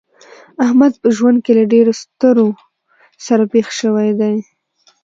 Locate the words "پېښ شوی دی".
3.53-4.35